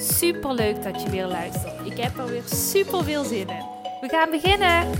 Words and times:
Super 0.00 0.54
leuk 0.54 0.82
dat 0.82 1.02
je 1.02 1.10
weer 1.10 1.26
luistert. 1.26 1.86
Ik 1.86 1.96
heb 1.96 2.18
er 2.18 2.26
weer 2.26 2.42
super 2.42 3.04
veel 3.04 3.24
zin 3.24 3.48
in. 3.48 3.64
We 4.00 4.08
gaan 4.08 4.30
beginnen. 4.30 4.90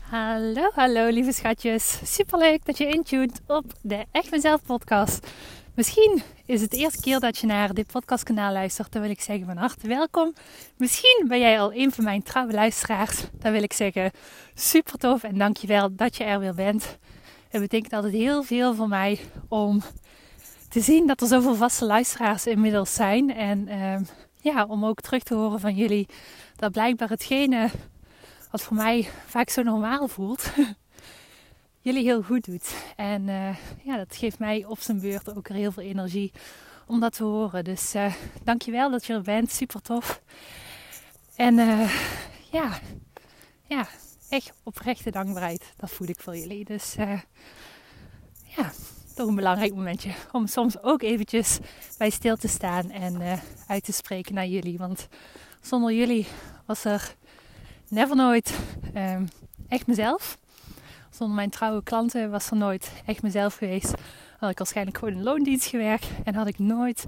Hallo, 0.00 0.70
hallo 0.74 1.08
lieve 1.08 1.32
schatjes. 1.32 2.00
Super 2.04 2.38
leuk 2.38 2.64
dat 2.64 2.78
je 2.78 2.86
intuned 2.86 3.40
op 3.46 3.64
de 3.82 4.04
Echt 4.10 4.30
Mezelf 4.30 4.62
podcast. 4.62 5.26
Misschien 5.74 6.22
is 6.46 6.60
het 6.60 6.70
de 6.70 6.76
eerste 6.76 7.00
keer 7.00 7.20
dat 7.20 7.38
je 7.38 7.46
naar 7.46 7.74
dit 7.74 7.86
podcastkanaal 7.86 8.52
luistert. 8.52 8.92
Dan 8.92 9.02
wil 9.02 9.10
ik 9.10 9.20
zeggen 9.20 9.46
van 9.46 9.56
harte 9.56 9.88
welkom. 9.88 10.34
Misschien 10.76 11.24
ben 11.28 11.38
jij 11.38 11.60
al 11.60 11.74
een 11.74 11.92
van 11.92 12.04
mijn 12.04 12.22
trouwe 12.22 12.52
luisteraars. 12.52 13.22
Dan 13.32 13.52
wil 13.52 13.62
ik 13.62 13.72
zeggen 13.72 14.10
super 14.54 14.98
tof 14.98 15.22
en 15.22 15.38
dankjewel 15.38 15.94
dat 15.94 16.16
je 16.16 16.24
er 16.24 16.38
weer 16.38 16.54
bent. 16.54 16.98
Het 17.48 17.60
betekent 17.60 17.92
altijd 17.92 18.12
heel 18.12 18.42
veel 18.42 18.74
voor 18.74 18.88
mij 18.88 19.18
om 19.48 19.82
te 20.70 20.80
zien 20.80 21.06
dat 21.06 21.20
er 21.20 21.26
zoveel 21.26 21.54
vaste 21.54 21.84
luisteraars 21.84 22.46
inmiddels 22.46 22.94
zijn. 22.94 23.34
En 23.34 23.68
uh, 23.68 23.96
ja, 24.36 24.64
om 24.64 24.84
ook 24.84 25.00
terug 25.00 25.22
te 25.22 25.34
horen 25.34 25.60
van 25.60 25.74
jullie 25.74 26.08
dat 26.56 26.72
blijkbaar 26.72 27.08
hetgene 27.08 27.70
wat 28.50 28.62
voor 28.62 28.76
mij 28.76 29.08
vaak 29.26 29.50
zo 29.50 29.62
normaal 29.62 30.08
voelt, 30.08 30.52
jullie 31.86 32.04
heel 32.04 32.22
goed 32.22 32.44
doet. 32.44 32.74
En 32.96 33.28
uh, 33.28 33.56
ja, 33.82 33.96
dat 33.96 34.16
geeft 34.16 34.38
mij 34.38 34.64
op 34.64 34.80
zijn 34.80 35.00
beurt 35.00 35.36
ook 35.36 35.48
heel 35.48 35.72
veel 35.72 35.82
energie 35.82 36.32
om 36.86 37.00
dat 37.00 37.12
te 37.12 37.24
horen. 37.24 37.64
Dus 37.64 37.94
uh, 37.94 38.14
dankjewel 38.44 38.90
dat 38.90 39.06
je 39.06 39.12
er 39.12 39.22
bent, 39.22 39.50
super 39.50 39.82
tof. 39.82 40.22
En 41.36 41.58
uh, 41.58 41.94
ja, 42.50 42.78
ja, 43.66 43.88
echt 44.28 44.52
oprechte 44.62 45.10
dankbaarheid, 45.10 45.72
dat 45.76 45.90
voel 45.90 46.08
ik 46.08 46.20
voor 46.20 46.36
jullie. 46.36 46.64
Dus 46.64 46.94
ja, 48.56 48.72
toch 49.14 49.28
een 49.28 49.34
belangrijk 49.34 49.74
momentje 49.74 50.10
om 50.32 50.46
soms 50.46 50.82
ook 50.82 51.02
eventjes 51.02 51.58
bij 51.98 52.10
stil 52.10 52.36
te 52.36 52.48
staan 52.48 52.90
en 52.90 53.20
uh, 53.20 53.32
uit 53.66 53.84
te 53.84 53.92
spreken 53.92 54.34
naar 54.34 54.46
jullie. 54.46 54.78
Want 54.78 55.08
zonder 55.60 55.92
jullie 55.92 56.26
was 56.66 56.84
er 56.84 57.14
never 57.88 58.16
nooit 58.16 58.58
um, 58.96 59.28
echt 59.68 59.86
mezelf. 59.86 60.38
Zonder 61.10 61.36
mijn 61.36 61.50
trouwe 61.50 61.82
klanten 61.82 62.30
was 62.30 62.50
er 62.50 62.56
nooit 62.56 62.92
echt 63.06 63.22
mezelf 63.22 63.54
geweest. 63.54 63.94
Had 64.38 64.50
ik 64.50 64.58
waarschijnlijk 64.58 64.98
gewoon 64.98 65.14
in 65.14 65.22
loondienst 65.22 65.66
gewerkt 65.66 66.06
en 66.24 66.34
had 66.34 66.46
ik 66.46 66.58
nooit 66.58 67.06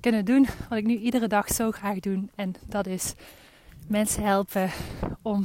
kunnen 0.00 0.24
doen 0.24 0.46
wat 0.68 0.78
ik 0.78 0.86
nu 0.86 0.96
iedere 0.96 1.26
dag 1.26 1.48
zo 1.48 1.70
graag 1.70 2.00
doe. 2.00 2.24
En 2.34 2.54
dat 2.66 2.86
is 2.86 3.14
mensen 3.86 4.22
helpen 4.22 4.70
om 5.22 5.44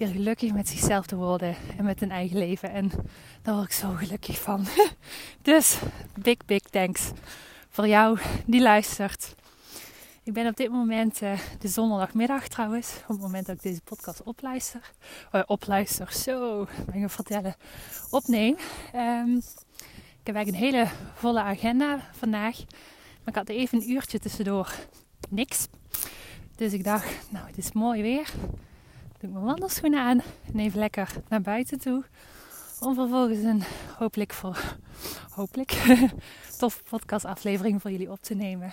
weer 0.00 0.08
gelukkig 0.08 0.52
met 0.52 0.68
zichzelf 0.68 1.06
te 1.06 1.16
worden 1.16 1.56
en 1.76 1.84
met 1.84 2.00
hun 2.00 2.10
eigen 2.10 2.38
leven. 2.38 2.70
En 2.70 2.90
daar 3.42 3.54
word 3.54 3.66
ik 3.66 3.72
zo 3.72 3.90
gelukkig 3.90 4.40
van. 4.40 4.66
dus 5.42 5.78
big, 6.22 6.36
big 6.46 6.60
thanks 6.60 7.10
voor 7.68 7.88
jou 7.88 8.18
die 8.46 8.60
luistert. 8.60 9.34
Ik 10.22 10.32
ben 10.32 10.46
op 10.46 10.56
dit 10.56 10.70
moment 10.70 11.22
uh, 11.22 11.38
de 11.58 11.68
zondagmiddag 11.68 12.48
trouwens, 12.48 12.94
op 13.02 13.08
het 13.08 13.20
moment 13.20 13.46
dat 13.46 13.56
ik 13.56 13.62
deze 13.62 13.80
podcast 13.80 14.22
opluister. 14.22 14.90
Uh, 15.32 15.42
opluister, 15.46 16.12
zo, 16.12 16.66
ben 16.86 17.02
ik 17.02 17.10
vertellen, 17.10 17.54
opneem. 18.10 18.56
Um, 18.94 19.36
ik 20.20 20.26
heb 20.26 20.34
eigenlijk 20.34 20.48
een 20.48 20.72
hele 20.72 20.88
volle 21.14 21.40
agenda 21.40 22.08
vandaag. 22.12 22.56
Maar 23.24 23.28
ik 23.28 23.34
had 23.34 23.48
even 23.48 23.80
een 23.80 23.90
uurtje 23.90 24.18
tussendoor 24.18 24.74
niks. 25.28 25.66
Dus 26.56 26.72
ik 26.72 26.84
dacht, 26.84 27.30
nou 27.30 27.46
het 27.46 27.58
is 27.58 27.72
mooi 27.72 28.02
weer 28.02 28.30
doe 29.20 29.28
ik 29.28 29.34
mijn 29.34 29.44
wandelschoenen 29.44 30.00
aan 30.00 30.22
en 30.52 30.58
even 30.58 30.78
lekker 30.78 31.12
naar 31.28 31.40
buiten 31.40 31.78
toe. 31.78 32.04
Om 32.80 32.94
vervolgens 32.94 33.42
een 33.42 33.62
hopelijk, 33.98 34.32
voor, 34.32 34.76
hopelijk 35.30 35.82
tof 36.58 36.82
podcastaflevering 36.88 37.80
voor 37.80 37.90
jullie 37.90 38.10
op 38.10 38.22
te 38.22 38.34
nemen. 38.34 38.72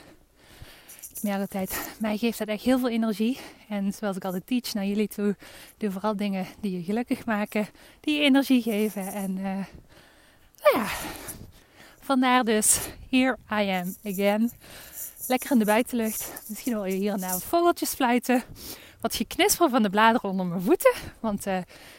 Ik 1.22 1.34
altijd, 1.34 1.96
mij 2.00 2.18
geeft 2.18 2.38
dat 2.38 2.48
echt 2.48 2.64
heel 2.64 2.80
veel 2.80 2.90
energie. 2.90 3.40
En 3.68 3.94
zoals 3.94 4.16
ik 4.16 4.26
altijd 4.26 4.48
teach 4.48 4.74
naar 4.74 4.86
jullie 4.86 5.08
toe, 5.08 5.36
doe 5.78 5.92
vooral 5.92 6.16
dingen 6.16 6.46
die 6.60 6.78
je 6.78 6.84
gelukkig 6.84 7.26
maken, 7.26 7.68
die 8.00 8.16
je 8.16 8.22
energie 8.22 8.62
geven. 8.62 9.08
En 9.08 9.32
uh, 9.38 9.44
nou 10.62 10.74
ja, 10.74 10.88
vandaar 12.00 12.44
dus, 12.44 12.80
here 13.10 13.38
I 13.52 13.70
am 13.70 13.96
again. 14.04 14.52
Lekker 15.28 15.52
in 15.52 15.60
de 15.60 15.66
buitenlucht. 15.66 16.44
Misschien 16.48 16.74
hoor 16.74 16.88
je 16.88 16.96
hier 16.96 17.14
en 17.14 17.20
daar 17.20 17.40
vogeltjes 17.40 17.94
fluiten 17.94 18.44
wat 19.02 19.16
geknisper 19.16 19.70
van 19.70 19.84
de 19.84 19.90
bladeren 19.90 20.30
onder 20.30 20.46
mijn 20.46 20.62
voeten. 20.62 20.94
Want 21.20 21.48
uh, 21.48 21.58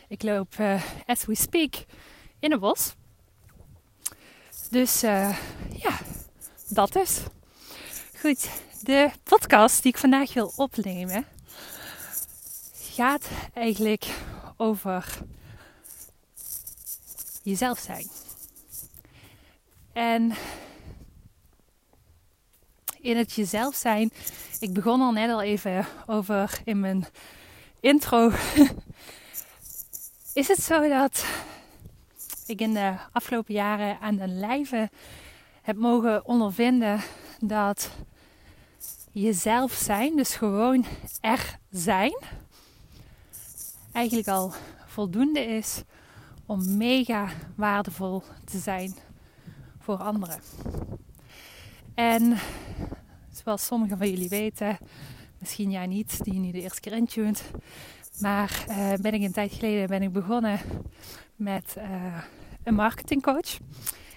ik 0.09 0.22
loop, 0.22 0.54
uh, 0.60 0.82
as 1.06 1.25
we 1.25 1.34
speak, 1.34 1.75
in 2.38 2.53
een 2.53 2.59
bos. 2.59 2.94
Dus 4.70 5.04
uh, 5.04 5.38
ja, 5.76 5.98
dat 6.69 6.97
is. 6.97 7.20
Goed, 8.20 8.50
de 8.82 9.10
podcast 9.22 9.82
die 9.82 9.92
ik 9.92 9.98
vandaag 9.98 10.34
wil 10.34 10.53
opnemen 10.56 11.26
gaat 12.98 13.28
eigenlijk 13.54 14.06
over 14.56 15.19
jezelf 17.42 17.78
zijn. 17.78 18.06
En 19.92 20.32
in 23.00 23.16
het 23.16 23.32
jezelf 23.32 23.75
zijn. 23.75 24.10
Ik 24.60 24.72
begon 24.72 25.00
al 25.00 25.12
net 25.12 25.30
al 25.30 25.42
even 25.42 25.86
over 26.06 26.60
in 26.64 26.80
mijn 26.80 27.06
intro. 27.80 28.30
Is 30.34 30.48
het 30.48 30.58
zo 30.58 30.88
dat 30.88 31.26
ik 32.46 32.60
in 32.60 32.74
de 32.74 32.94
afgelopen 33.12 33.54
jaren 33.54 34.00
aan 34.00 34.16
de 34.16 34.28
lijve 34.28 34.91
heb 35.62 35.76
mogen 35.76 36.26
ondervinden 36.26 37.00
dat 37.41 37.91
jezelf 39.12 39.72
zijn, 39.72 40.16
dus 40.16 40.34
gewoon 40.34 40.84
er 41.20 41.58
zijn, 41.70 42.18
eigenlijk 43.92 44.28
al 44.28 44.52
voldoende 44.86 45.41
is 45.41 45.82
om 46.47 46.76
mega 46.76 47.28
waardevol 47.56 48.22
te 48.44 48.58
zijn 48.58 48.94
voor 49.78 49.97
anderen. 49.97 50.41
En 51.94 52.38
zoals 53.43 53.66
sommigen 53.66 53.99
van 53.99 54.10
jullie 54.10 54.28
weten, 54.28 54.78
misschien 55.38 55.71
jij 55.71 55.87
niet, 55.87 56.25
die 56.25 56.38
nu 56.38 56.50
de 56.50 56.60
eerste 56.60 56.81
keer 56.81 56.93
intuned. 56.93 57.50
Maar 58.19 58.65
uh, 58.69 58.93
ben 59.00 59.15
ik 59.15 59.22
een 59.22 59.32
tijd 59.32 59.53
geleden 59.53 59.87
ben 59.87 60.03
ik 60.03 60.12
begonnen 60.12 60.60
met 61.37 61.75
uh, 61.78 62.22
een 62.62 62.75
marketingcoach. 62.75 63.59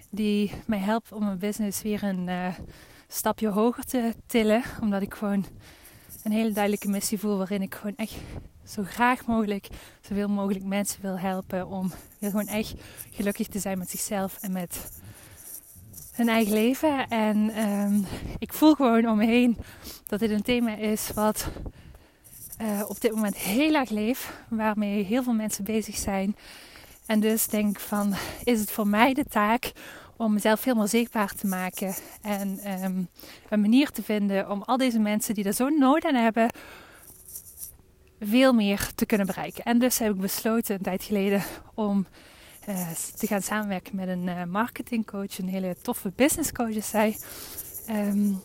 Die 0.10 0.52
mij 0.66 0.80
helpt 0.80 1.12
om 1.12 1.26
mijn 1.26 1.38
business 1.38 1.82
weer 1.82 2.04
een 2.04 2.28
uh, 2.28 2.48
stapje 3.08 3.48
hoger 3.48 3.84
te 3.84 4.14
tillen. 4.26 4.64
Omdat 4.82 5.02
ik 5.02 5.14
gewoon 5.14 5.46
een 6.24 6.32
hele 6.32 6.52
duidelijke 6.52 6.90
missie 6.90 7.20
voel 7.20 7.38
waarin 7.38 7.62
ik 7.62 7.76
gewoon 7.76 7.96
echt 7.96 8.16
zo 8.64 8.84
graag 8.84 9.26
mogelijk 9.26 9.68
zoveel 10.02 10.30
mogelijk 10.30 10.66
mensen 10.66 11.02
wil 11.02 11.20
helpen 11.20 11.68
om 11.68 11.92
weer 12.20 12.30
gewoon 12.30 12.48
echt 12.48 12.74
gelukkig 13.12 13.48
te 13.48 13.60
zijn 13.60 13.78
met 13.78 13.90
zichzelf 13.90 14.38
en 14.42 14.52
met 14.52 15.01
hun 16.12 16.30
eigen 16.30 16.54
leven. 16.54 17.08
En 17.08 17.70
um, 17.70 18.06
ik 18.40 18.54
voel 18.54 18.76
gewoon 18.76 19.08
om 19.08 19.18
me 19.18 19.26
heen 19.26 19.58
dat 20.08 20.20
dit 20.20 20.30
een 20.30 20.42
thema 20.42 20.76
is 20.76 21.12
wat 21.14 21.48
uh, 22.62 22.82
op 22.88 23.02
dit 23.02 23.12
moment 23.12 23.38
heel 23.38 23.74
erg 23.74 23.90
leeft. 23.90 24.30
Waarmee 24.50 25.04
heel 25.04 25.24
veel 25.24 25.34
mensen 25.34 25.64
bezig 25.64 25.96
zijn. 25.96 26.36
En 27.06 27.20
dus 27.20 27.48
denk 27.48 27.80
van, 27.80 28.14
is 28.44 28.60
het 28.60 28.72
voor 28.72 28.88
mij 28.88 29.14
de 29.14 29.26
taak 29.26 29.72
om 30.18 30.34
mezelf 30.34 30.60
veel 30.60 30.76
meer 30.76 30.88
zichtbaar 30.88 31.34
te 31.34 31.48
maken. 31.48 31.94
En 32.22 32.60
um, 32.84 33.08
een 33.50 33.62
manier 33.62 33.90
te 33.90 34.04
vinden 34.04 34.50
om 34.50 34.62
al 34.62 34.78
deze 34.78 35.00
mensen 35.00 35.34
die 35.34 35.44
er 35.44 35.54
zo 35.54 35.70
nood 35.70 36.06
aan 36.06 36.16
hebben, 36.16 36.50
veel 38.20 38.54
meer 38.54 38.90
te 38.96 39.06
kunnen 39.06 39.28
bereiken. 39.28 39.64
En 39.64 39.80
dus 39.80 40.00
heb 40.00 40.14
ik 40.14 40.20
besloten 40.20 40.76
een 40.76 40.82
tijd 40.82 41.04
geleden 41.04 41.44
om 41.74 42.06
te 43.16 43.28
gaan 43.28 43.42
samenwerken 43.42 43.96
met 43.96 44.08
een 44.08 44.28
uh, 44.28 44.44
marketingcoach, 44.44 45.38
een 45.38 45.48
hele 45.48 45.76
toffe 45.82 46.12
business 46.16 46.52
coach 46.52 46.76
is 46.76 46.90
zij. 46.90 47.18
Um, 47.90 48.42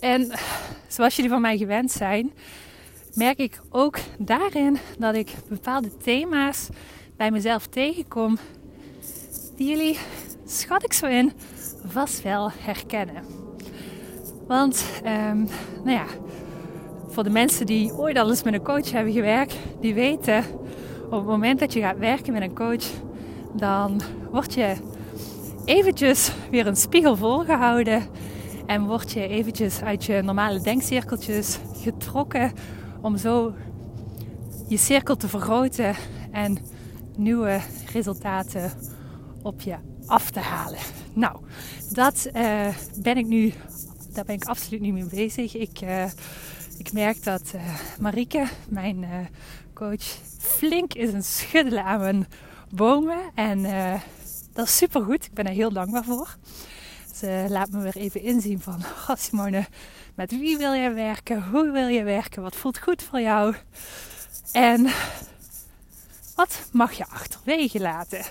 en 0.00 0.32
zoals 0.88 1.16
jullie 1.16 1.30
van 1.30 1.40
mij 1.40 1.58
gewend 1.58 1.90
zijn, 1.90 2.32
merk 3.14 3.38
ik 3.38 3.60
ook 3.70 3.98
daarin 4.18 4.78
dat 4.98 5.14
ik 5.14 5.34
bepaalde 5.48 5.96
thema's 5.96 6.68
bij 7.16 7.30
mezelf 7.30 7.66
tegenkom 7.66 8.38
die 9.56 9.68
jullie 9.68 9.98
schat 10.46 10.84
ik 10.84 10.92
zo 10.92 11.06
in, 11.06 11.32
vast 11.86 12.22
wel 12.22 12.50
herkennen. 12.58 13.24
Want, 14.46 14.84
ehm, 15.04 15.38
nou 15.84 15.90
ja, 15.90 16.06
voor 17.08 17.24
de 17.24 17.30
mensen 17.30 17.66
die 17.66 17.92
ooit 17.92 18.18
al 18.18 18.28
eens 18.28 18.42
met 18.42 18.54
een 18.54 18.62
coach 18.62 18.90
hebben 18.90 19.12
gewerkt, 19.12 19.56
die 19.80 19.94
weten 19.94 20.44
op 21.12 21.18
het 21.18 21.26
moment 21.28 21.60
dat 21.60 21.72
je 21.72 21.80
gaat 21.80 21.98
werken 21.98 22.32
met 22.32 22.42
een 22.42 22.54
coach, 22.54 22.84
dan 23.54 24.00
word 24.30 24.54
je 24.54 24.76
eventjes 25.64 26.32
weer 26.50 26.66
een 26.66 26.76
spiegel 26.76 27.16
voorgehouden 27.16 28.02
en 28.66 28.86
word 28.86 29.12
je 29.12 29.28
eventjes 29.28 29.82
uit 29.82 30.04
je 30.04 30.22
normale 30.22 30.60
denkcirkeltjes 30.60 31.58
getrokken 31.82 32.52
om 33.00 33.16
zo 33.16 33.54
je 34.68 34.76
cirkel 34.76 35.16
te 35.16 35.28
vergroten 35.28 35.94
en 36.30 36.58
nieuwe 37.16 37.60
resultaten 37.92 38.72
op 39.42 39.60
je 39.60 39.76
af 40.06 40.30
te 40.30 40.40
halen. 40.40 40.78
Nou, 41.12 41.36
dat 41.90 42.28
uh, 42.36 42.68
ben 43.02 43.16
ik 43.16 43.26
nu, 43.26 43.52
daar 44.12 44.24
ben 44.24 44.34
ik 44.34 44.44
absoluut 44.44 44.80
niet 44.80 44.92
mee 44.92 45.04
bezig. 45.04 45.56
Ik, 45.56 45.80
uh, 45.82 46.04
ik 46.78 46.92
merk 46.92 47.24
dat 47.24 47.52
uh, 47.54 47.78
Marieke, 48.00 48.46
mijn 48.68 49.28
coach, 49.74 50.20
flink 50.66 50.94
is 50.94 51.12
een 51.12 51.24
schuddelen 51.24 51.84
aan 51.84 52.00
mijn 52.00 52.26
bomen. 52.70 53.20
En 53.34 53.62
dat 54.52 54.66
is 54.66 54.76
super 54.76 55.04
goed. 55.04 55.24
Ik 55.24 55.34
ben 55.34 55.46
er 55.46 55.52
heel 55.52 55.72
dankbaar 55.72 56.04
voor. 56.04 56.36
Ze 57.14 57.46
laat 57.48 57.70
me 57.70 57.82
weer 57.82 57.96
even 57.96 58.22
inzien 58.22 58.60
van, 58.60 58.82
oh 59.08 59.16
Simone, 59.16 59.66
met 60.14 60.30
wie 60.30 60.56
wil 60.56 60.74
jij 60.74 60.94
werken? 60.94 61.48
Hoe 61.48 61.70
wil 61.70 61.86
je 61.86 62.02
werken? 62.02 62.42
Wat 62.42 62.56
voelt 62.56 62.78
goed 62.78 63.02
voor 63.02 63.20
jou? 63.20 63.54
En 64.52 64.90
wat 66.34 66.68
mag 66.72 66.92
je 66.92 67.06
achterwege 67.06 67.80
laten? 67.80 68.24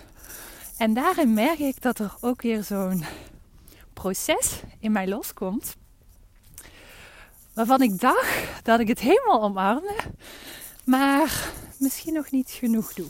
En 0.78 0.94
daarin 0.94 1.34
merk 1.34 1.60
ik 1.60 1.82
dat 1.82 2.00
er 2.00 2.14
ook 2.22 2.42
weer 2.42 2.64
zo'n 2.64 3.04
proces 3.94 4.62
in 4.80 4.92
mij 4.92 5.08
loskomt. 5.08 5.76
Waarvan 7.54 7.82
ik 7.82 8.00
dacht 8.00 8.64
dat 8.64 8.80
ik 8.80 8.88
het 8.88 9.00
helemaal 9.00 9.42
omarmde, 9.42 9.96
maar 10.84 11.52
misschien 11.82 12.14
nog 12.14 12.32
niet 12.32 12.52
genoeg 12.52 12.94
doe. 12.94 13.08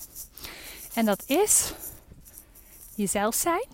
En 0.93 1.05
dat 1.05 1.23
is 1.25 1.73
jezelf 2.95 3.35
zijn, 3.35 3.67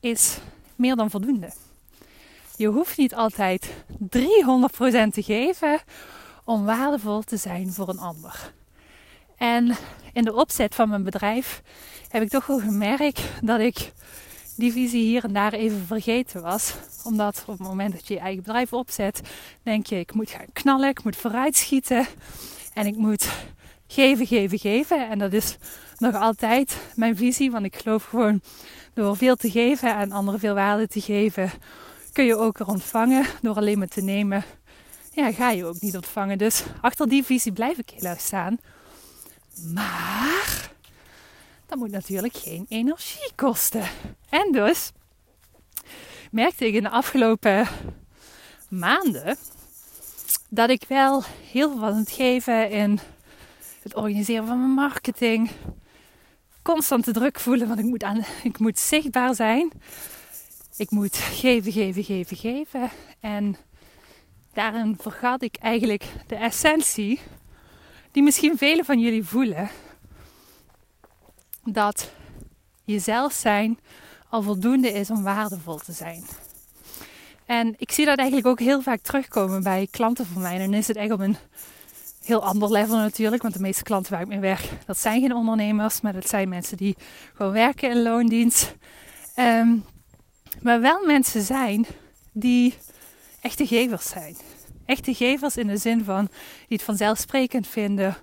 is 0.00 0.38
meer 0.76 0.96
dan 0.96 1.10
voldoende. 1.10 1.52
Je 2.56 2.66
hoeft 2.66 2.96
niet 2.96 3.14
altijd 3.14 3.70
300% 3.90 4.06
te 5.12 5.22
geven 5.22 5.80
om 6.44 6.64
waardevol 6.64 7.22
te 7.22 7.36
zijn 7.36 7.72
voor 7.72 7.88
een 7.88 7.98
ander. 7.98 8.54
En 9.36 9.76
in 10.12 10.24
de 10.24 10.34
opzet 10.34 10.74
van 10.74 10.88
mijn 10.88 11.02
bedrijf 11.02 11.62
heb 12.08 12.22
ik 12.22 12.28
toch 12.28 12.46
wel 12.46 12.60
gemerkt 12.60 13.20
dat 13.42 13.60
ik 13.60 13.92
die 14.56 14.72
visie 14.72 15.02
hier 15.02 15.24
en 15.24 15.32
daar 15.32 15.52
even 15.52 15.86
vergeten 15.86 16.42
was. 16.42 16.74
Omdat 17.04 17.44
op 17.46 17.58
het 17.58 17.68
moment 17.68 17.92
dat 17.92 18.08
je 18.08 18.14
je 18.14 18.20
eigen 18.20 18.42
bedrijf 18.42 18.72
opzet, 18.72 19.20
denk 19.62 19.86
je: 19.86 19.98
ik 19.98 20.14
moet 20.14 20.30
gaan 20.30 20.46
knallen, 20.52 20.88
ik 20.88 21.04
moet 21.04 21.16
vooruitschieten 21.16 22.06
en 22.76 22.86
ik 22.86 22.96
moet 22.96 23.28
geven, 23.86 24.26
geven, 24.26 24.58
geven. 24.58 25.08
En 25.08 25.18
dat 25.18 25.32
is 25.32 25.56
nog 25.98 26.14
altijd 26.14 26.76
mijn 26.94 27.16
visie, 27.16 27.50
want 27.50 27.64
ik 27.64 27.76
geloof 27.76 28.04
gewoon 28.04 28.40
door 28.94 29.16
veel 29.16 29.36
te 29.36 29.50
geven 29.50 29.96
en 29.96 30.12
anderen 30.12 30.40
veel 30.40 30.54
waarde 30.54 30.88
te 30.88 31.00
geven, 31.00 31.50
kun 32.12 32.24
je 32.24 32.36
ook 32.36 32.58
er 32.58 32.66
ontvangen. 32.66 33.26
Door 33.42 33.56
alleen 33.56 33.78
maar 33.78 33.88
te 33.88 34.02
nemen, 34.02 34.44
ja, 35.12 35.32
ga 35.32 35.50
je 35.50 35.64
ook 35.64 35.80
niet 35.80 35.96
ontvangen. 35.96 36.38
Dus 36.38 36.64
achter 36.80 37.08
die 37.08 37.24
visie 37.24 37.52
blijf 37.52 37.78
ik 37.78 37.90
heel 37.90 38.10
erg 38.10 38.20
staan. 38.20 38.58
Maar 39.74 40.70
dat 41.66 41.78
moet 41.78 41.90
natuurlijk 41.90 42.36
geen 42.36 42.66
energie 42.68 43.32
kosten. 43.34 43.88
En 44.28 44.52
dus 44.52 44.92
merkte 46.30 46.66
ik 46.66 46.74
in 46.74 46.82
de 46.82 46.90
afgelopen 46.90 47.68
maanden 48.68 49.36
dat 50.48 50.70
ik 50.70 50.84
wel 50.88 51.22
heel 51.52 51.70
veel 51.70 51.84
aan 51.84 51.96
het 51.96 52.10
geven 52.10 52.70
in 52.70 52.98
het 53.82 53.94
organiseren 53.94 54.46
van 54.46 54.58
mijn 54.58 54.70
marketing. 54.70 55.50
Constant 56.62 57.04
de 57.04 57.12
druk 57.12 57.40
voelen, 57.40 57.68
want 57.68 57.78
ik 57.78 57.84
moet, 57.84 58.02
aan, 58.02 58.24
ik 58.42 58.58
moet 58.58 58.78
zichtbaar 58.78 59.34
zijn. 59.34 59.72
Ik 60.76 60.90
moet 60.90 61.16
geven, 61.16 61.72
geven, 61.72 62.04
geven, 62.04 62.36
geven. 62.36 62.90
En 63.20 63.56
daarin 64.52 64.96
vergat 65.00 65.42
ik 65.42 65.56
eigenlijk 65.56 66.04
de 66.26 66.36
essentie, 66.36 67.20
die 68.12 68.22
misschien 68.22 68.58
velen 68.58 68.84
van 68.84 69.00
jullie 69.00 69.24
voelen 69.24 69.70
dat 71.64 72.10
jezelf 72.84 73.32
zijn 73.32 73.78
al 74.28 74.42
voldoende 74.42 74.92
is 74.92 75.10
om 75.10 75.22
waardevol 75.22 75.78
te 75.78 75.92
zijn. 75.92 76.24
En 77.46 77.74
ik 77.78 77.92
zie 77.92 78.04
dat 78.04 78.18
eigenlijk 78.18 78.48
ook 78.48 78.60
heel 78.60 78.82
vaak 78.82 79.00
terugkomen 79.00 79.62
bij 79.62 79.88
klanten 79.90 80.26
van 80.26 80.42
mij. 80.42 80.52
En 80.52 80.70
dan 80.70 80.74
is 80.74 80.88
het 80.88 80.96
echt 80.96 81.10
op 81.10 81.20
een 81.20 81.36
heel 82.24 82.44
ander 82.44 82.70
level 82.70 82.96
natuurlijk. 82.96 83.42
Want 83.42 83.54
de 83.54 83.60
meeste 83.60 83.82
klanten 83.82 84.12
waar 84.12 84.20
ik 84.20 84.28
mee 84.28 84.38
werk, 84.38 84.68
dat 84.86 84.98
zijn 84.98 85.20
geen 85.20 85.34
ondernemers. 85.34 86.00
Maar 86.00 86.12
dat 86.12 86.28
zijn 86.28 86.48
mensen 86.48 86.76
die 86.76 86.96
gewoon 87.34 87.52
werken 87.52 87.90
in 87.90 88.02
loondienst. 88.02 88.76
Um, 89.36 89.84
maar 90.62 90.80
wel 90.80 91.04
mensen 91.06 91.42
zijn 91.42 91.86
die 92.32 92.74
echte 93.40 93.66
gevers 93.66 94.08
zijn. 94.08 94.36
Echte 94.86 95.14
gevers 95.14 95.56
in 95.56 95.66
de 95.66 95.76
zin 95.76 96.04
van 96.04 96.28
die 96.68 96.76
het 96.76 96.82
vanzelfsprekend 96.82 97.66
vinden 97.66 98.16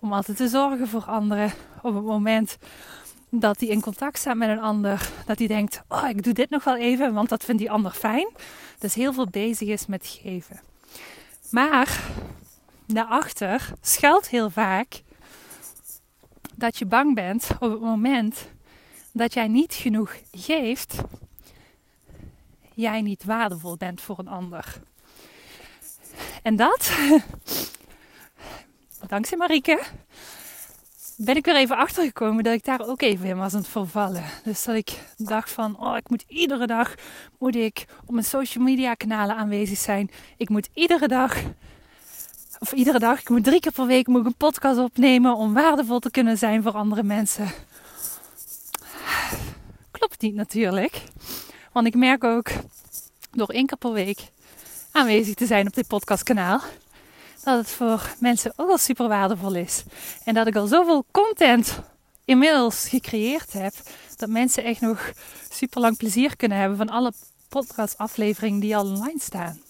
om 0.00 0.12
altijd 0.12 0.36
te 0.36 0.48
zorgen 0.48 0.88
voor 0.88 1.04
anderen. 1.04 1.52
Op 1.82 1.94
het 1.94 2.04
moment 2.04 2.56
dat 3.30 3.60
hij 3.60 3.68
in 3.68 3.80
contact 3.80 4.18
staat 4.18 4.36
met 4.36 4.48
een 4.48 4.60
ander, 4.60 5.10
dat 5.26 5.38
hij 5.38 5.46
denkt: 5.46 5.82
Oh, 5.88 6.08
ik 6.08 6.22
doe 6.22 6.32
dit 6.32 6.50
nog 6.50 6.64
wel 6.64 6.76
even, 6.76 7.14
want 7.14 7.28
dat 7.28 7.44
vindt 7.44 7.60
die 7.60 7.70
ander 7.70 7.90
fijn. 7.90 8.28
Dus 8.78 8.94
heel 8.94 9.12
veel 9.12 9.26
bezig 9.26 9.68
is 9.68 9.86
met 9.86 10.06
geven. 10.06 10.60
Maar 11.50 12.00
daarachter 12.86 13.72
schuilt 13.80 14.28
heel 14.28 14.50
vaak 14.50 15.02
dat 16.54 16.78
je 16.78 16.86
bang 16.86 17.14
bent 17.14 17.48
op 17.58 17.70
het 17.70 17.80
moment 17.80 18.48
dat 19.12 19.34
jij 19.34 19.48
niet 19.48 19.74
genoeg 19.74 20.16
geeft, 20.32 20.94
jij 22.74 23.02
niet 23.02 23.24
waardevol 23.24 23.76
bent 23.76 24.00
voor 24.00 24.18
een 24.18 24.28
ander. 24.28 24.80
En 26.42 26.56
dat, 26.56 26.90
dankzij 29.08 29.38
Marieke, 29.38 29.82
ben 31.24 31.36
ik 31.36 31.44
weer 31.44 31.56
even 31.56 31.76
achtergekomen 31.76 32.44
dat 32.44 32.54
ik 32.54 32.64
daar 32.64 32.88
ook 32.88 33.02
even 33.02 33.26
in 33.26 33.36
was 33.36 33.54
aan 33.54 33.60
het 33.60 33.68
vervallen. 33.68 34.24
Dus 34.44 34.64
dat 34.64 34.74
ik 34.74 34.98
dacht 35.16 35.50
van, 35.50 35.78
oh, 35.78 35.96
ik 35.96 36.10
moet 36.10 36.24
iedere 36.28 36.66
dag 36.66 36.94
moet 37.38 37.56
ik 37.56 37.84
op 38.06 38.12
mijn 38.12 38.24
social 38.24 38.64
media 38.64 38.94
kanalen 38.94 39.36
aanwezig 39.36 39.78
zijn. 39.78 40.10
Ik 40.36 40.48
moet 40.48 40.68
iedere 40.74 41.08
dag, 41.08 41.36
of 42.58 42.72
iedere 42.72 42.98
dag, 42.98 43.20
ik 43.20 43.28
moet 43.28 43.44
drie 43.44 43.60
keer 43.60 43.72
per 43.72 43.86
week 43.86 44.06
moet 44.06 44.20
ik 44.20 44.26
een 44.26 44.34
podcast 44.34 44.78
opnemen 44.78 45.36
om 45.36 45.52
waardevol 45.52 45.98
te 45.98 46.10
kunnen 46.10 46.38
zijn 46.38 46.62
voor 46.62 46.72
andere 46.72 47.02
mensen. 47.02 47.48
Klopt 49.90 50.20
niet 50.20 50.34
natuurlijk. 50.34 51.02
Want 51.72 51.86
ik 51.86 51.94
merk 51.94 52.24
ook 52.24 52.50
door 53.30 53.48
één 53.48 53.66
keer 53.66 53.78
per 53.78 53.92
week 53.92 54.20
aanwezig 54.92 55.34
te 55.34 55.46
zijn 55.46 55.66
op 55.66 55.74
dit 55.74 55.86
podcastkanaal. 55.86 56.60
Dat 57.44 57.58
het 57.58 57.70
voor 57.70 58.14
mensen 58.18 58.52
ook 58.56 58.66
wel 58.66 58.78
super 58.78 59.08
waardevol 59.08 59.54
is. 59.54 59.82
En 60.24 60.34
dat 60.34 60.46
ik 60.46 60.56
al 60.56 60.66
zoveel 60.66 61.04
content 61.10 61.80
inmiddels 62.24 62.88
gecreëerd 62.88 63.52
heb. 63.52 63.74
Dat 64.16 64.28
mensen 64.28 64.64
echt 64.64 64.80
nog 64.80 65.12
super 65.48 65.80
lang 65.80 65.96
plezier 65.96 66.36
kunnen 66.36 66.58
hebben 66.58 66.76
van 66.76 66.88
alle 66.88 67.12
podcastafleveringen 67.48 68.60
die 68.60 68.76
al 68.76 68.86
online 68.86 69.20
staan. 69.20 69.60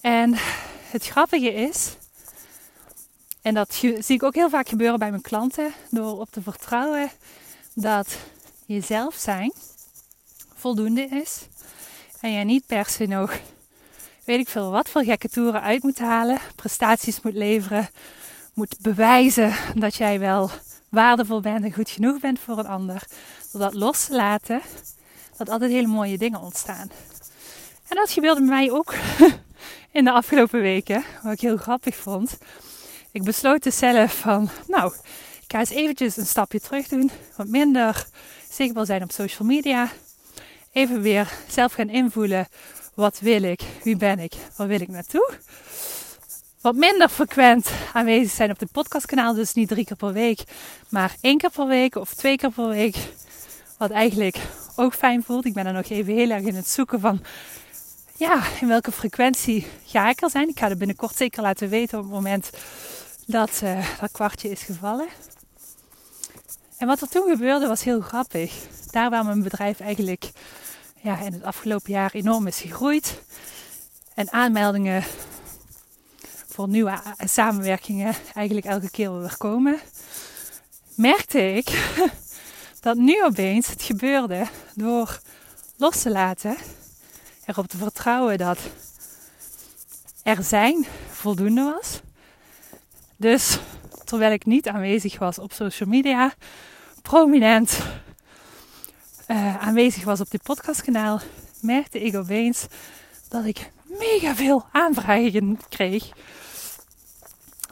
En 0.00 0.34
het 0.90 1.06
grappige 1.06 1.52
is, 1.52 1.96
en 3.42 3.54
dat 3.54 3.74
zie 3.74 4.14
ik 4.14 4.22
ook 4.22 4.34
heel 4.34 4.50
vaak 4.50 4.68
gebeuren 4.68 4.98
bij 4.98 5.10
mijn 5.10 5.22
klanten, 5.22 5.72
door 5.90 6.20
op 6.20 6.30
te 6.30 6.42
vertrouwen 6.42 7.10
dat 7.74 8.16
jezelf 8.66 9.14
zijn 9.14 9.52
voldoende 10.54 11.06
is. 11.06 11.40
En 12.20 12.32
je 12.32 12.44
niet 12.44 12.66
per 12.66 12.86
se 12.86 13.06
nog, 13.06 13.40
weet 14.28 14.40
ik 14.40 14.48
veel 14.48 14.70
wat, 14.70 14.88
voor 14.88 15.04
gekke 15.04 15.28
toeren 15.28 15.62
uit 15.62 15.82
moet 15.82 15.98
halen. 15.98 16.38
Prestaties 16.54 17.20
moet 17.20 17.34
leveren. 17.34 17.88
Moet 18.54 18.76
bewijzen 18.80 19.52
dat 19.74 19.94
jij 19.94 20.18
wel 20.18 20.50
waardevol 20.88 21.40
bent 21.40 21.64
en 21.64 21.72
goed 21.72 21.90
genoeg 21.90 22.20
bent 22.20 22.38
voor 22.38 22.58
een 22.58 22.66
ander. 22.66 23.02
Door 23.52 23.60
dat 23.60 23.74
los 23.74 24.04
te 24.04 24.14
laten, 24.14 24.60
dat 25.36 25.48
altijd 25.48 25.70
hele 25.70 25.86
mooie 25.86 26.18
dingen 26.18 26.40
ontstaan. 26.40 26.90
En 27.88 27.96
dat 27.96 28.10
gebeurde 28.10 28.40
bij 28.40 28.48
mij 28.48 28.70
ook 28.70 28.94
in 29.98 30.04
de 30.04 30.12
afgelopen 30.12 30.60
weken. 30.60 31.04
Wat 31.22 31.32
ik 31.32 31.40
heel 31.40 31.56
grappig 31.56 31.96
vond. 31.96 32.38
Ik 33.10 33.22
besloot 33.24 33.62
dus 33.62 33.78
zelf 33.78 34.18
van, 34.18 34.48
nou, 34.66 34.92
ik 35.42 35.52
ga 35.52 35.58
eens 35.58 35.70
eventjes 35.70 36.16
een 36.16 36.26
stapje 36.26 36.60
terug 36.60 36.88
doen. 36.88 37.10
Wat 37.36 37.46
minder 37.46 38.06
zichtbaar 38.50 38.86
zijn 38.86 39.02
op 39.02 39.10
social 39.10 39.48
media 39.48 39.88
even 40.72 41.00
weer 41.00 41.32
zelf 41.46 41.72
gaan 41.72 41.88
invoelen. 41.88 42.46
Wat 42.98 43.18
wil 43.20 43.42
ik? 43.42 43.62
Wie 43.82 43.96
ben 43.96 44.18
ik? 44.18 44.32
Waar 44.56 44.66
wil 44.66 44.80
ik 44.80 44.88
naartoe? 44.88 45.30
Wat 46.60 46.74
minder 46.74 47.08
frequent 47.08 47.70
aanwezig 47.92 48.32
zijn 48.32 48.50
op 48.50 48.58
het 48.58 48.72
podcastkanaal. 48.72 49.34
Dus 49.34 49.54
niet 49.54 49.68
drie 49.68 49.84
keer 49.84 49.96
per 49.96 50.12
week, 50.12 50.42
maar 50.88 51.16
één 51.20 51.38
keer 51.38 51.50
per 51.50 51.66
week 51.66 51.94
of 51.94 52.14
twee 52.14 52.36
keer 52.36 52.50
per 52.50 52.68
week. 52.68 52.96
Wat 53.76 53.90
eigenlijk 53.90 54.36
ook 54.76 54.94
fijn 54.94 55.22
voelt. 55.22 55.44
Ik 55.44 55.52
ben 55.52 55.66
er 55.66 55.72
nog 55.72 55.88
even 55.88 56.14
heel 56.14 56.30
erg 56.30 56.42
in 56.42 56.54
het 56.54 56.68
zoeken 56.68 57.00
van 57.00 57.22
ja, 58.16 58.42
in 58.60 58.68
welke 58.68 58.92
frequentie 58.92 59.66
ga 59.84 60.10
ik 60.10 60.22
er 60.22 60.30
zijn. 60.30 60.48
Ik 60.48 60.58
ga 60.58 60.68
het 60.68 60.78
binnenkort 60.78 61.16
zeker 61.16 61.42
laten 61.42 61.68
weten 61.68 61.98
op 61.98 62.04
het 62.04 62.12
moment 62.12 62.50
dat 63.26 63.60
uh, 63.64 63.86
dat 64.00 64.10
kwartje 64.10 64.50
is 64.50 64.62
gevallen. 64.62 65.08
En 66.76 66.86
wat 66.86 67.00
er 67.00 67.08
toen 67.08 67.30
gebeurde 67.30 67.66
was 67.66 67.84
heel 67.84 68.00
grappig. 68.00 68.52
Daar 68.90 69.10
waar 69.10 69.24
mijn 69.24 69.42
bedrijf 69.42 69.80
eigenlijk 69.80 70.30
ja, 71.02 71.18
in 71.18 71.32
het 71.32 71.42
afgelopen 71.42 71.92
jaar 71.92 72.10
enorm 72.12 72.46
is 72.46 72.60
gegroeid. 72.60 73.22
En 74.14 74.32
aanmeldingen 74.32 75.04
voor 76.46 76.68
nieuwe 76.68 76.98
samenwerkingen 77.18 78.14
eigenlijk 78.34 78.66
elke 78.66 78.90
keer 78.90 79.20
weer 79.20 79.36
komen. 79.36 79.80
Merkte 80.94 81.52
ik 81.52 81.94
dat 82.80 82.96
nu 82.96 83.24
opeens 83.24 83.68
het 83.68 83.82
gebeurde 83.82 84.46
door 84.74 85.20
los 85.76 86.02
te 86.02 86.10
laten. 86.10 86.56
Erop 87.44 87.66
te 87.66 87.76
vertrouwen 87.76 88.38
dat 88.38 88.58
er 90.22 90.42
zijn 90.42 90.86
voldoende 91.10 91.62
was. 91.62 92.00
Dus 93.16 93.58
terwijl 94.04 94.32
ik 94.32 94.46
niet 94.46 94.68
aanwezig 94.68 95.18
was 95.18 95.38
op 95.38 95.52
social 95.52 95.88
media, 95.88 96.34
prominent 97.02 97.78
uh, 99.28 99.66
aanwezig 99.66 100.04
was 100.04 100.20
op 100.20 100.30
dit 100.30 100.42
podcastkanaal, 100.42 101.20
merkte 101.60 102.00
ik 102.00 102.16
opeens 102.16 102.66
dat 103.28 103.44
ik 103.44 103.70
mega 103.84 104.34
veel 104.34 104.66
aanvragen 104.72 105.58
kreeg 105.68 106.10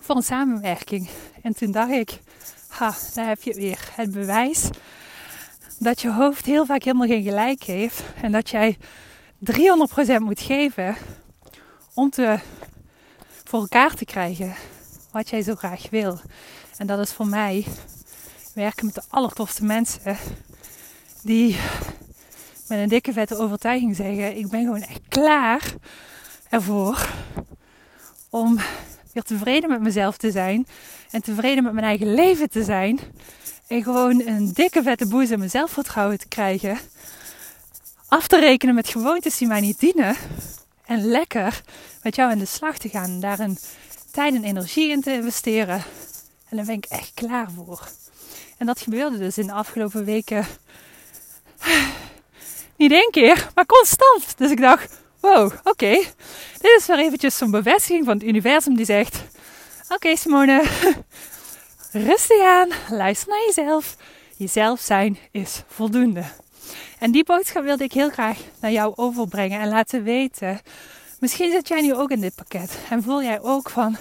voor 0.01 0.17
een 0.17 0.23
samenwerking. 0.23 1.09
En 1.43 1.55
toen 1.55 1.71
dacht 1.71 1.91
ik, 1.91 2.21
ha, 2.69 2.95
daar 3.15 3.29
heb 3.29 3.43
je 3.43 3.55
weer 3.55 3.89
het 3.93 4.11
bewijs 4.11 4.69
dat 5.79 6.01
je 6.01 6.13
hoofd 6.13 6.47
heel 6.47 6.67
vaak 6.67 6.83
helemaal 6.83 7.07
geen 7.07 7.23
gelijk 7.23 7.63
heeft 7.63 8.03
en 8.23 8.33
dat 8.33 8.51
jij 8.51 8.77
300% 9.39 9.53
moet 10.19 10.41
geven 10.41 10.97
om 11.95 12.11
te, 12.11 12.39
voor 13.45 13.61
elkaar 13.61 13.95
te 13.95 14.05
krijgen 14.05 14.55
wat 15.13 15.29
jij 15.29 15.43
zo 15.43 15.55
graag 15.55 15.91
wil. 15.91 16.21
En 16.77 16.87
dat 16.87 16.99
is 16.99 17.13
voor 17.13 17.27
mij 17.27 17.67
werken 18.55 18.87
met 18.87 18.95
de 18.95 19.03
allertofste 19.09 19.65
mensen 19.65 20.17
die 21.27 21.57
met 22.69 22.79
een 22.79 22.89
dikke 22.89 23.13
vette 23.13 23.39
overtuiging 23.39 23.97
zeggen: 23.97 24.37
Ik 24.37 24.49
ben 24.49 24.61
gewoon 24.61 24.83
echt 24.83 25.01
klaar 25.09 25.63
ervoor 26.51 27.09
om 28.31 28.59
weer 29.13 29.23
tevreden 29.23 29.69
met 29.71 29.81
mezelf 29.81 30.17
te 30.17 30.31
zijn 30.31 30.67
en 31.11 31.23
tevreden 31.23 31.65
met 31.65 31.73
mijn 31.73 31.87
eigen 31.87 32.15
leven 32.15 32.51
te 32.51 32.65
zijn. 32.65 32.99
En 33.67 33.83
gewoon 33.83 34.27
een 34.27 34.53
dikke 34.53 34.83
vette 34.83 35.07
boezem 35.07 35.33
en 35.33 35.39
mijn 35.39 35.51
zelfvertrouwen 35.51 36.19
te 36.19 36.29
krijgen. 36.29 36.79
Af 38.09 38.27
te 38.27 38.39
rekenen 38.39 38.75
met 38.75 38.89
gewoontes 38.89 39.39
die 39.39 39.49
mij 39.49 39.61
niet 39.61 39.81
dienen. 39.81 40.17
En 40.85 41.05
lekker 41.05 41.63
met 42.03 42.17
jou 42.17 42.33
in 42.33 42.39
de 42.39 42.45
slag 42.45 42.79
te 42.79 42.89
gaan. 42.89 43.21
Daar 43.21 43.39
een 43.39 43.59
tijd 44.11 44.35
en 44.35 44.45
energie 44.45 44.91
in 44.91 45.01
te 45.01 45.13
investeren. 45.13 45.83
En 46.49 46.57
daar 46.57 46.67
ben 46.67 46.75
ik 46.75 46.85
echt 46.85 47.11
klaar 47.15 47.51
voor. 47.51 47.89
En 48.57 48.67
dat 48.67 48.81
gebeurde 48.81 49.19
dus 49.19 49.39
in 49.39 49.47
de 49.47 49.53
afgelopen 49.53 50.05
weken. 50.05 50.47
Niet 52.77 52.93
één 52.93 53.11
keer, 53.11 53.49
maar 53.55 53.67
constant. 53.67 54.39
Dus 54.39 54.51
ik 54.51 54.61
dacht, 54.61 55.01
wow, 55.21 55.53
oké. 55.65 56.05
Dit 56.61 56.77
is 56.79 56.87
weer 56.87 56.99
eventjes 56.99 57.37
zo'n 57.37 57.51
bevestiging 57.51 58.05
van 58.05 58.15
het 58.15 58.27
universum 58.27 58.77
die 58.77 58.85
zegt... 58.85 59.25
Oké 59.89 60.17
Simone, 60.17 60.65
rustig 62.09 62.43
aan, 62.43 62.69
luister 62.91 63.29
naar 63.29 63.43
jezelf. 63.47 63.97
Jezelf 64.37 64.81
zijn 64.81 65.19
is 65.31 65.63
voldoende. 65.67 66.25
En 66.99 67.11
die 67.11 67.25
boodschap 67.25 67.65
wilde 67.65 67.85
ik 67.85 67.93
heel 67.93 68.11
graag 68.11 68.39
naar 68.61 68.73
jou 68.73 68.93
overbrengen 68.97 69.61
en 69.61 69.69
laten 69.69 70.03
weten. 70.03 70.61
Misschien 71.21 71.51
zit 71.51 71.69
jij 71.69 71.81
nu 71.81 71.95
ook 71.95 72.11
in 72.11 72.21
dit 72.21 72.35
pakket 72.35 72.79
en 72.91 73.03
voel 73.03 73.23
jij 73.23 73.41
ook 73.41 73.71
van, 73.71 73.97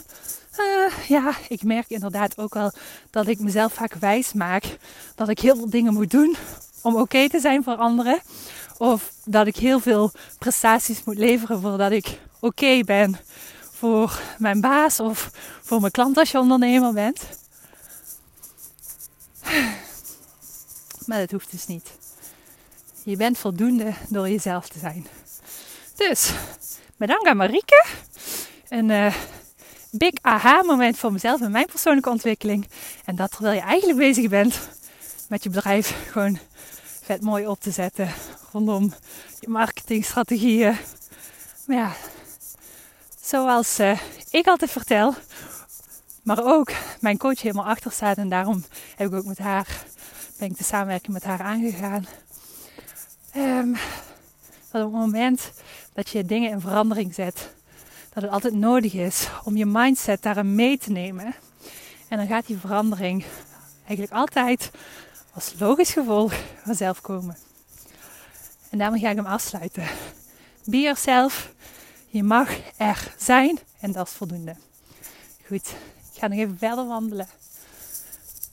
uh, 0.59 1.07
ja, 1.07 1.33
ik 1.47 1.63
merk 1.63 1.89
inderdaad 1.89 2.37
ook 2.37 2.53
wel 2.53 2.71
dat 3.09 3.27
ik 3.27 3.39
mezelf 3.39 3.73
vaak 3.73 3.93
wijs 3.93 4.33
maak 4.33 4.77
dat 5.15 5.29
ik 5.29 5.39
heel 5.39 5.55
veel 5.55 5.69
dingen 5.69 5.93
moet 5.93 6.11
doen 6.11 6.35
om 6.85 6.95
oké 6.95 7.29
te 7.29 7.39
zijn 7.39 7.63
voor 7.63 7.75
anderen. 7.75 8.19
Of 8.77 9.11
dat 9.25 9.47
ik 9.47 9.55
heel 9.55 9.79
veel 9.79 10.11
prestaties 10.37 11.03
moet 11.03 11.17
leveren 11.17 11.61
voordat 11.61 11.91
ik 11.91 12.19
oké 12.39 12.79
ben 12.83 13.17
voor 13.71 14.21
mijn 14.37 14.61
baas 14.61 14.99
of 14.99 15.29
voor 15.61 15.79
mijn 15.79 15.91
klant 15.91 16.17
als 16.17 16.31
je 16.31 16.39
ondernemer 16.39 16.93
bent. 16.93 17.21
Maar 21.05 21.19
dat 21.19 21.31
hoeft 21.31 21.51
dus 21.51 21.67
niet. 21.67 21.91
Je 23.03 23.15
bent 23.15 23.37
voldoende 23.37 23.93
door 24.09 24.29
jezelf 24.29 24.67
te 24.67 24.79
zijn. 24.79 25.07
Dus, 25.95 26.31
bedankt 26.97 27.27
aan 27.27 27.37
Marieke. 27.37 27.85
Een 28.69 28.89
uh, 28.89 29.15
big 29.91 30.13
aha 30.21 30.63
moment 30.63 30.97
voor 30.97 31.11
mezelf 31.11 31.41
en 31.41 31.51
mijn 31.51 31.65
persoonlijke 31.65 32.09
ontwikkeling. 32.09 32.67
En 33.05 33.15
dat 33.15 33.31
terwijl 33.31 33.55
je 33.55 33.61
eigenlijk 33.61 33.99
bezig 33.99 34.29
bent 34.29 34.59
met 35.29 35.43
je 35.43 35.49
bedrijf 35.49 35.95
gewoon 36.11 36.39
vet 37.05 37.21
mooi 37.21 37.47
op 37.47 37.59
te 37.59 37.71
zetten. 37.71 38.13
Rondom 38.51 38.93
je 39.39 39.49
marketingstrategieën. 39.49 40.77
Maar 41.65 41.77
ja, 41.77 41.91
zoals 43.21 43.79
uh, 43.79 43.99
ik 44.29 44.47
altijd 44.47 44.71
vertel, 44.71 45.13
maar 46.23 46.43
ook 46.43 46.71
mijn 46.99 47.17
coach 47.17 47.41
helemaal 47.41 47.65
achter 47.65 47.91
staat. 47.91 48.17
En 48.17 48.29
daarom 48.29 48.63
heb 48.95 49.07
ik 49.07 49.13
ook 49.13 49.25
met 49.25 49.37
haar, 49.37 49.83
ben 50.37 50.49
ik 50.49 50.57
de 50.57 50.63
samenwerking 50.63 51.13
met 51.13 51.23
haar 51.23 51.41
aangegaan. 51.41 52.05
Um, 53.35 53.75
dat 54.71 54.85
op 54.85 54.91
het 54.91 55.01
moment 55.01 55.51
dat 55.93 56.09
je 56.09 56.25
dingen 56.25 56.51
in 56.51 56.61
verandering 56.61 57.13
zet, 57.13 57.53
dat 58.13 58.23
het 58.23 58.31
altijd 58.31 58.53
nodig 58.53 58.93
is 58.93 59.29
om 59.43 59.57
je 59.57 59.65
mindset 59.65 60.21
daarin 60.21 60.55
mee 60.55 60.77
te 60.77 60.91
nemen. 60.91 61.35
En 62.07 62.17
dan 62.17 62.27
gaat 62.27 62.45
die 62.45 62.57
verandering 62.57 63.25
eigenlijk 63.85 64.11
altijd 64.11 64.71
als 65.35 65.53
logisch 65.59 65.91
gevolg 65.91 66.33
vanzelf 66.63 67.01
komen. 67.01 67.37
En 68.69 68.77
daarom 68.77 68.99
ga 68.99 69.09
ik 69.09 69.15
hem 69.15 69.25
afsluiten. 69.25 69.83
Be 70.63 70.79
yourself. 70.79 71.53
Je 72.07 72.23
mag 72.23 72.49
er 72.77 73.13
zijn 73.17 73.59
en 73.79 73.91
dat 73.91 74.07
is 74.07 74.13
voldoende. 74.13 74.55
Goed, 75.47 75.67
ik 76.13 76.19
ga 76.19 76.27
nog 76.27 76.39
even 76.39 76.57
verder 76.57 76.87
wandelen. 76.87 77.27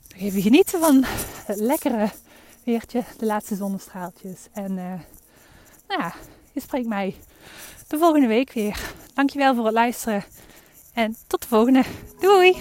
Nog 0.09 0.21
even 0.21 0.43
genieten 0.43 0.81
van 0.81 1.05
het 1.47 1.59
lekkere 1.59 2.11
weertje, 2.65 3.05
de 3.19 3.27
laatste 3.27 3.57
zonnestraaltjes. 3.57 4.39
En 4.53 4.71
uh, 4.71 5.01
nou 5.89 6.01
ja, 6.01 6.15
je 6.53 6.61
spreekt 6.61 6.89
mij 6.89 7.17
de 7.89 7.99
volgende 7.99 8.27
week 8.27 8.53
weer. 8.53 8.95
Dankjewel 9.15 9.55
voor 9.55 9.65
het 9.65 9.75
luisteren 9.75 10.25
en 10.93 11.17
tot 11.27 11.43
de 11.43 11.49
volgende. 11.49 11.85
Doei! 12.21 12.61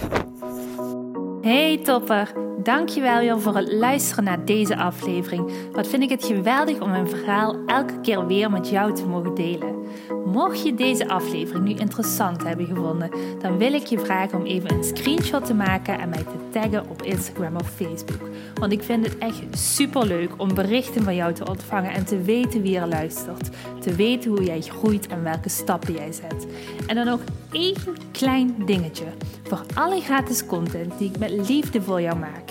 Hey 1.42 1.78
topper, 1.78 2.32
dankjewel 2.62 3.18
weer 3.18 3.40
voor 3.40 3.56
het 3.56 3.72
luisteren 3.72 4.24
naar 4.24 4.44
deze 4.44 4.76
aflevering. 4.76 5.52
Wat 5.72 5.86
vind 5.86 6.02
ik 6.02 6.10
het 6.10 6.24
geweldig 6.24 6.80
om 6.80 6.90
mijn 6.90 7.08
verhaal 7.08 7.56
elke 7.66 8.00
keer 8.00 8.26
weer 8.26 8.50
met 8.50 8.68
jou 8.68 8.94
te 8.94 9.06
mogen 9.06 9.34
delen. 9.34 9.81
Mocht 10.24 10.62
je 10.62 10.74
deze 10.74 11.08
aflevering 11.08 11.64
nu 11.64 11.74
interessant 11.74 12.42
hebben 12.42 12.66
gevonden, 12.66 13.10
dan 13.40 13.58
wil 13.58 13.72
ik 13.72 13.86
je 13.86 13.98
vragen 13.98 14.38
om 14.38 14.44
even 14.44 14.72
een 14.72 14.84
screenshot 14.84 15.46
te 15.46 15.54
maken 15.54 15.98
en 15.98 16.08
mij 16.08 16.22
te 16.22 16.50
taggen 16.60 16.88
op 16.88 17.02
Instagram 17.02 17.56
of 17.56 17.70
Facebook. 17.70 18.28
Want 18.54 18.72
ik 18.72 18.82
vind 18.82 19.06
het 19.06 19.18
echt 19.18 19.42
super 19.50 20.06
leuk 20.06 20.30
om 20.36 20.54
berichten 20.54 21.02
van 21.02 21.14
jou 21.14 21.32
te 21.32 21.48
ontvangen 21.48 21.92
en 21.92 22.04
te 22.04 22.22
weten 22.22 22.62
wie 22.62 22.78
er 22.78 22.88
luistert. 22.88 23.50
Te 23.80 23.94
weten 23.94 24.30
hoe 24.30 24.44
jij 24.44 24.60
groeit 24.60 25.06
en 25.06 25.22
welke 25.22 25.48
stappen 25.48 25.94
jij 25.94 26.12
zet. 26.12 26.46
En 26.86 26.94
dan 26.94 27.06
nog 27.06 27.20
één 27.52 27.76
klein 28.12 28.54
dingetje. 28.66 29.04
Voor 29.42 29.62
alle 29.74 30.00
gratis 30.00 30.46
content 30.46 30.98
die 30.98 31.10
ik 31.10 31.18
met 31.18 31.30
liefde 31.48 31.82
voor 31.82 32.00
jou 32.00 32.18
maak, 32.18 32.50